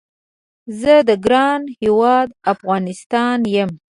زه 0.79 0.93
د 1.07 1.09
ګران 1.25 1.61
هیواد 1.81 2.29
افغانستان 2.53 3.37
یم 3.55 3.71